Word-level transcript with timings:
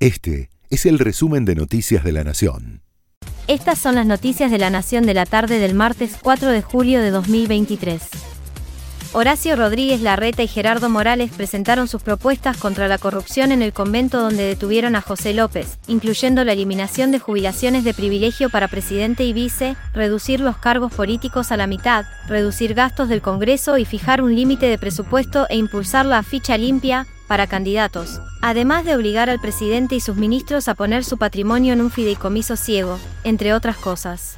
Este 0.00 0.48
es 0.70 0.86
el 0.86 0.98
resumen 0.98 1.44
de 1.44 1.54
Noticias 1.54 2.02
de 2.02 2.12
la 2.12 2.24
Nación. 2.24 2.80
Estas 3.48 3.78
son 3.78 3.96
las 3.96 4.06
noticias 4.06 4.50
de 4.50 4.56
la 4.56 4.70
Nación 4.70 5.04
de 5.04 5.12
la 5.12 5.26
tarde 5.26 5.58
del 5.58 5.74
martes 5.74 6.16
4 6.22 6.48
de 6.48 6.62
julio 6.62 7.02
de 7.02 7.10
2023. 7.10 8.00
Horacio 9.12 9.56
Rodríguez 9.56 10.00
Larreta 10.00 10.42
y 10.42 10.48
Gerardo 10.48 10.88
Morales 10.88 11.30
presentaron 11.36 11.86
sus 11.86 12.02
propuestas 12.02 12.56
contra 12.56 12.88
la 12.88 12.96
corrupción 12.96 13.52
en 13.52 13.60
el 13.60 13.74
convento 13.74 14.20
donde 14.20 14.44
detuvieron 14.44 14.96
a 14.96 15.02
José 15.02 15.34
López, 15.34 15.78
incluyendo 15.86 16.44
la 16.44 16.54
eliminación 16.54 17.10
de 17.10 17.18
jubilaciones 17.18 17.84
de 17.84 17.92
privilegio 17.92 18.48
para 18.48 18.68
presidente 18.68 19.24
y 19.24 19.34
vice, 19.34 19.76
reducir 19.92 20.40
los 20.40 20.56
cargos 20.56 20.94
políticos 20.94 21.52
a 21.52 21.58
la 21.58 21.66
mitad, 21.66 22.06
reducir 22.26 22.72
gastos 22.72 23.10
del 23.10 23.20
Congreso 23.20 23.76
y 23.76 23.84
fijar 23.84 24.22
un 24.22 24.34
límite 24.34 24.64
de 24.64 24.78
presupuesto 24.78 25.46
e 25.50 25.58
impulsar 25.58 26.06
la 26.06 26.22
ficha 26.22 26.56
limpia 26.56 27.06
para 27.30 27.46
candidatos, 27.46 28.20
además 28.42 28.84
de 28.84 28.96
obligar 28.96 29.30
al 29.30 29.38
presidente 29.38 29.94
y 29.94 30.00
sus 30.00 30.16
ministros 30.16 30.66
a 30.66 30.74
poner 30.74 31.04
su 31.04 31.16
patrimonio 31.16 31.72
en 31.72 31.80
un 31.80 31.92
fideicomiso 31.92 32.56
ciego, 32.56 32.98
entre 33.22 33.54
otras 33.54 33.76
cosas 33.76 34.34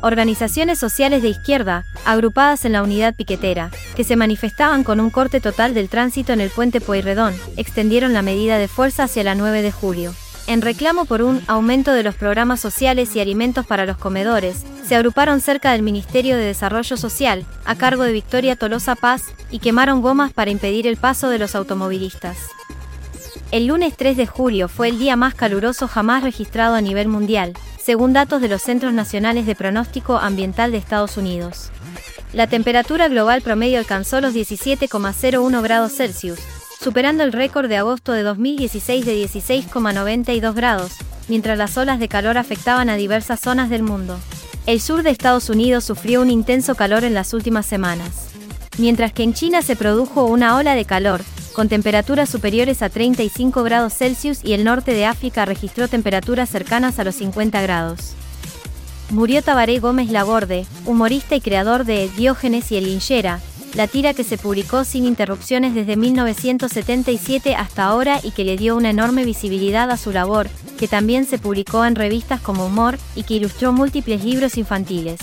organizaciones 0.00 0.80
sociales 0.80 1.22
de 1.22 1.28
izquierda, 1.28 1.84
agrupadas 2.04 2.64
en 2.64 2.72
la 2.72 2.82
unidad 2.82 3.14
piquetera, 3.14 3.70
que 3.94 4.02
se 4.02 4.16
manifestaban 4.16 4.82
con 4.82 4.98
un 4.98 5.10
corte 5.10 5.40
total 5.40 5.74
del 5.74 5.88
tránsito 5.88 6.32
en 6.32 6.40
el 6.40 6.50
puente 6.50 6.80
Pueyrredón, 6.80 7.34
extendieron 7.56 8.12
la 8.12 8.22
medida 8.22 8.58
de 8.58 8.66
fuerza 8.66 9.04
hacia 9.04 9.22
la 9.22 9.36
9 9.36 9.62
de 9.62 9.70
julio. 9.70 10.12
En 10.48 10.60
reclamo 10.60 11.04
por 11.04 11.22
un 11.22 11.40
aumento 11.46 11.92
de 11.92 12.02
los 12.02 12.16
programas 12.16 12.58
sociales 12.58 13.14
y 13.14 13.20
alimentos 13.20 13.64
para 13.64 13.86
los 13.86 13.96
comedores, 13.96 14.64
se 14.86 14.96
agruparon 14.96 15.40
cerca 15.40 15.72
del 15.72 15.82
Ministerio 15.82 16.36
de 16.36 16.44
Desarrollo 16.44 16.96
Social, 16.96 17.46
a 17.64 17.74
cargo 17.76 18.02
de 18.02 18.12
Victoria 18.12 18.56
Tolosa 18.56 18.94
Paz, 18.94 19.24
y 19.50 19.58
quemaron 19.58 20.02
gomas 20.02 20.32
para 20.32 20.50
impedir 20.50 20.86
el 20.86 20.96
paso 20.96 21.28
de 21.28 21.38
los 21.38 21.54
automovilistas. 21.54 22.36
El 23.50 23.66
lunes 23.66 23.94
3 23.96 24.16
de 24.16 24.26
julio 24.26 24.68
fue 24.68 24.88
el 24.88 24.98
día 24.98 25.14
más 25.14 25.34
caluroso 25.34 25.86
jamás 25.86 26.22
registrado 26.22 26.74
a 26.74 26.80
nivel 26.80 27.08
mundial, 27.08 27.52
según 27.78 28.12
datos 28.12 28.40
de 28.40 28.48
los 28.48 28.62
Centros 28.62 28.92
Nacionales 28.92 29.44
de 29.44 29.54
Pronóstico 29.54 30.16
Ambiental 30.16 30.72
de 30.72 30.78
Estados 30.78 31.16
Unidos. 31.16 31.70
La 32.32 32.46
temperatura 32.46 33.08
global 33.08 33.42
promedio 33.42 33.78
alcanzó 33.78 34.20
los 34.22 34.34
17,01 34.34 35.62
grados 35.62 35.92
Celsius, 35.92 36.38
superando 36.80 37.22
el 37.24 37.32
récord 37.32 37.68
de 37.68 37.76
agosto 37.76 38.12
de 38.12 38.22
2016 38.22 39.04
de 39.04 39.24
16,92 39.24 40.54
grados, 40.54 40.92
mientras 41.28 41.58
las 41.58 41.76
olas 41.76 42.00
de 42.00 42.08
calor 42.08 42.38
afectaban 42.38 42.88
a 42.88 42.96
diversas 42.96 43.40
zonas 43.40 43.68
del 43.68 43.82
mundo. 43.82 44.18
El 44.64 44.80
sur 44.80 45.02
de 45.02 45.10
Estados 45.10 45.50
Unidos 45.50 45.82
sufrió 45.82 46.22
un 46.22 46.30
intenso 46.30 46.76
calor 46.76 47.02
en 47.02 47.14
las 47.14 47.34
últimas 47.34 47.66
semanas. 47.66 48.28
Mientras 48.78 49.12
que 49.12 49.24
en 49.24 49.34
China 49.34 49.60
se 49.60 49.74
produjo 49.74 50.24
una 50.26 50.56
ola 50.56 50.76
de 50.76 50.84
calor, 50.84 51.20
con 51.52 51.68
temperaturas 51.68 52.30
superiores 52.30 52.80
a 52.80 52.88
35 52.88 53.64
grados 53.64 53.94
Celsius 53.94 54.38
y 54.44 54.52
el 54.52 54.62
norte 54.62 54.94
de 54.94 55.04
África 55.04 55.44
registró 55.44 55.88
temperaturas 55.88 56.48
cercanas 56.48 57.00
a 57.00 57.04
los 57.04 57.16
50 57.16 57.60
grados. 57.60 58.14
Murió 59.10 59.42
Tabaré 59.42 59.80
Gómez 59.80 60.10
Laborde, 60.10 60.64
humorista 60.86 61.34
y 61.34 61.40
creador 61.40 61.84
de 61.84 62.08
Diógenes 62.16 62.70
y 62.70 62.76
el 62.76 62.84
Linchera, 62.84 63.40
la 63.74 63.88
tira 63.88 64.14
que 64.14 64.22
se 64.22 64.38
publicó 64.38 64.84
sin 64.84 65.04
interrupciones 65.04 65.74
desde 65.74 65.96
1977 65.96 67.56
hasta 67.56 67.84
ahora 67.84 68.20
y 68.22 68.30
que 68.30 68.44
le 68.44 68.56
dio 68.56 68.76
una 68.76 68.90
enorme 68.90 69.24
visibilidad 69.24 69.90
a 69.90 69.96
su 69.96 70.12
labor, 70.12 70.48
que 70.82 70.88
también 70.88 71.26
se 71.26 71.38
publicó 71.38 71.84
en 71.84 71.94
revistas 71.94 72.40
como 72.40 72.66
Humor 72.66 72.98
y 73.14 73.22
que 73.22 73.34
ilustró 73.34 73.72
múltiples 73.72 74.24
libros 74.24 74.58
infantiles. 74.58 75.20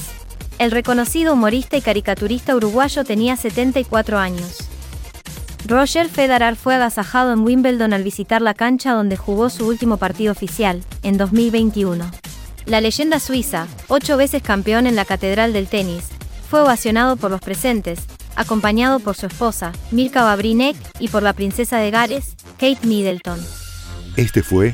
El 0.57 0.71
reconocido 0.71 1.33
humorista 1.33 1.75
y 1.75 1.81
caricaturista 1.81 2.55
uruguayo 2.55 3.03
tenía 3.03 3.35
74 3.35 4.17
años. 4.17 4.59
Roger 5.65 6.07
Federer 6.07 6.55
fue 6.55 6.75
agasajado 6.75 7.33
en 7.33 7.41
Wimbledon 7.41 7.91
al 7.91 8.05
visitar 8.05 8.41
la 8.41 8.53
cancha 8.53 8.93
donde 8.93 9.17
jugó 9.17 9.49
su 9.49 9.67
último 9.67 9.97
partido 9.97 10.31
oficial, 10.31 10.81
en 11.03 11.17
2021. 11.17 12.09
La 12.65 12.79
leyenda 12.79 13.19
suiza, 13.19 13.67
ocho 13.89 14.15
veces 14.15 14.41
campeón 14.41 14.87
en 14.87 14.95
la 14.95 15.03
Catedral 15.03 15.51
del 15.51 15.67
Tenis, 15.67 16.05
fue 16.49 16.61
ovacionado 16.61 17.17
por 17.17 17.31
los 17.31 17.41
presentes, 17.41 17.99
acompañado 18.37 19.01
por 19.01 19.17
su 19.17 19.25
esposa, 19.25 19.73
Milka 19.91 20.23
Babrinek, 20.23 20.77
y 21.01 21.09
por 21.09 21.21
la 21.21 21.33
princesa 21.33 21.79
de 21.79 21.91
Gales, 21.91 22.37
Kate 22.57 22.87
Middleton. 22.87 23.45
Este 24.15 24.41
fue 24.41 24.73